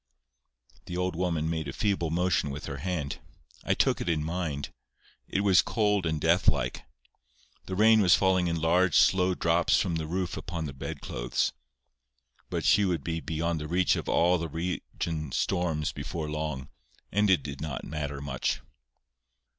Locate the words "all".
14.09-14.39